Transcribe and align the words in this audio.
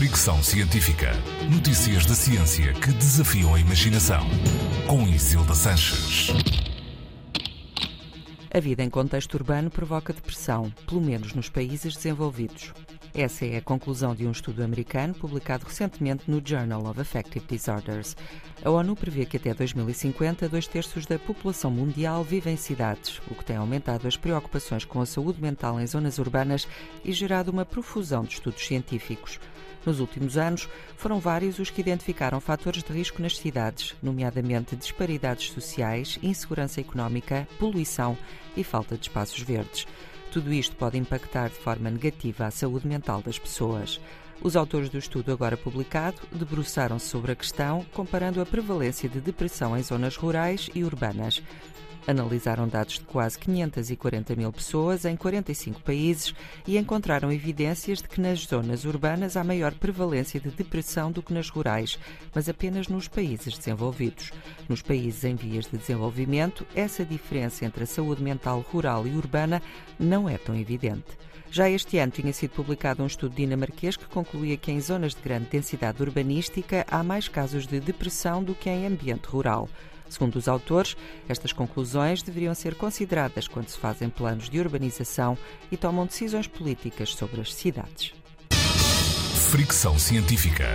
Fricção 0.00 0.42
Científica. 0.42 1.12
Notícias 1.52 2.06
da 2.06 2.14
ciência 2.14 2.72
que 2.72 2.90
desafiam 2.90 3.54
a 3.54 3.60
imaginação. 3.60 4.26
Com 4.86 5.06
Isilda 5.06 5.54
Sanches. 5.54 6.28
A 8.50 8.58
vida 8.58 8.82
em 8.82 8.88
contexto 8.88 9.34
urbano 9.34 9.70
provoca 9.70 10.14
depressão, 10.14 10.72
pelo 10.86 11.02
menos 11.02 11.34
nos 11.34 11.50
países 11.50 11.94
desenvolvidos. 11.94 12.72
Essa 13.12 13.44
é 13.44 13.58
a 13.58 13.60
conclusão 13.60 14.14
de 14.14 14.26
um 14.26 14.30
estudo 14.30 14.64
americano 14.64 15.12
publicado 15.12 15.66
recentemente 15.66 16.30
no 16.30 16.40
Journal 16.42 16.86
of 16.86 16.98
Affective 16.98 17.44
Disorders. 17.46 18.16
A 18.64 18.70
ONU 18.70 18.96
prevê 18.96 19.26
que 19.26 19.36
até 19.36 19.52
2050, 19.52 20.48
dois 20.48 20.66
terços 20.66 21.04
da 21.04 21.18
população 21.18 21.70
mundial 21.70 22.24
vive 22.24 22.48
em 22.48 22.56
cidades, 22.56 23.20
o 23.30 23.34
que 23.34 23.44
tem 23.44 23.56
aumentado 23.56 24.08
as 24.08 24.16
preocupações 24.16 24.86
com 24.86 25.02
a 25.02 25.06
saúde 25.06 25.42
mental 25.42 25.78
em 25.78 25.86
zonas 25.86 26.16
urbanas 26.16 26.66
e 27.04 27.12
gerado 27.12 27.50
uma 27.50 27.66
profusão 27.66 28.24
de 28.24 28.32
estudos 28.32 28.66
científicos. 28.66 29.38
Nos 29.84 29.98
últimos 29.98 30.36
anos, 30.36 30.68
foram 30.96 31.18
vários 31.18 31.58
os 31.58 31.70
que 31.70 31.80
identificaram 31.80 32.40
fatores 32.40 32.82
de 32.82 32.92
risco 32.92 33.22
nas 33.22 33.36
cidades, 33.36 33.94
nomeadamente 34.02 34.76
disparidades 34.76 35.50
sociais, 35.52 36.18
insegurança 36.22 36.80
económica, 36.80 37.48
poluição 37.58 38.16
e 38.56 38.62
falta 38.62 38.96
de 38.96 39.02
espaços 39.08 39.40
verdes. 39.40 39.86
Tudo 40.30 40.52
isto 40.52 40.76
pode 40.76 40.98
impactar 40.98 41.48
de 41.48 41.56
forma 41.56 41.90
negativa 41.90 42.46
a 42.46 42.50
saúde 42.50 42.86
mental 42.86 43.22
das 43.22 43.38
pessoas. 43.38 44.00
Os 44.42 44.56
autores 44.56 44.88
do 44.88 44.96
estudo 44.96 45.32
agora 45.32 45.56
publicado 45.56 46.16
debruçaram-se 46.32 47.06
sobre 47.06 47.32
a 47.32 47.36
questão, 47.36 47.84
comparando 47.92 48.40
a 48.40 48.46
prevalência 48.46 49.08
de 49.08 49.20
depressão 49.20 49.76
em 49.76 49.82
zonas 49.82 50.16
rurais 50.16 50.70
e 50.74 50.84
urbanas. 50.84 51.42
Analisaram 52.06 52.66
dados 52.66 52.94
de 52.94 53.04
quase 53.04 53.38
540 53.38 54.34
mil 54.34 54.52
pessoas 54.52 55.04
em 55.04 55.16
45 55.16 55.80
países 55.82 56.34
e 56.66 56.78
encontraram 56.78 57.30
evidências 57.30 58.00
de 58.00 58.08
que 58.08 58.20
nas 58.20 58.40
zonas 58.40 58.84
urbanas 58.84 59.36
há 59.36 59.44
maior 59.44 59.74
prevalência 59.74 60.40
de 60.40 60.50
depressão 60.50 61.12
do 61.12 61.22
que 61.22 61.32
nas 61.32 61.48
rurais, 61.48 61.98
mas 62.34 62.48
apenas 62.48 62.88
nos 62.88 63.06
países 63.06 63.56
desenvolvidos. 63.56 64.32
Nos 64.68 64.82
países 64.82 65.24
em 65.24 65.34
vias 65.34 65.66
de 65.66 65.76
desenvolvimento, 65.76 66.66
essa 66.74 67.04
diferença 67.04 67.64
entre 67.64 67.84
a 67.84 67.86
saúde 67.86 68.22
mental 68.22 68.60
rural 68.72 69.06
e 69.06 69.14
urbana 69.16 69.62
não 69.98 70.28
é 70.28 70.38
tão 70.38 70.56
evidente. 70.56 71.18
Já 71.52 71.68
este 71.68 71.98
ano 71.98 72.12
tinha 72.12 72.32
sido 72.32 72.52
publicado 72.52 73.02
um 73.02 73.06
estudo 73.06 73.34
dinamarquês 73.34 73.96
que 73.96 74.06
concluía 74.06 74.56
que 74.56 74.70
em 74.70 74.80
zonas 74.80 75.14
de 75.14 75.20
grande 75.20 75.46
densidade 75.50 76.00
urbanística 76.00 76.86
há 76.88 77.02
mais 77.02 77.26
casos 77.26 77.66
de 77.66 77.80
depressão 77.80 78.42
do 78.42 78.54
que 78.54 78.70
em 78.70 78.86
ambiente 78.86 79.26
rural. 79.26 79.68
Segundo 80.10 80.36
os 80.36 80.48
autores, 80.48 80.96
estas 81.28 81.52
conclusões 81.52 82.22
deveriam 82.22 82.54
ser 82.54 82.74
consideradas 82.74 83.48
quando 83.48 83.68
se 83.68 83.78
fazem 83.78 84.10
planos 84.10 84.50
de 84.50 84.58
urbanização 84.58 85.38
e 85.70 85.76
tomam 85.76 86.04
decisões 86.04 86.46
políticas 86.46 87.14
sobre 87.14 87.40
as 87.40 87.54
cidades. 87.54 88.12
Fricção 89.50 89.98
científica. 89.98 90.74